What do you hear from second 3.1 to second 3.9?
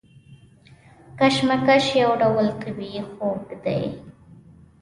خوږ دی.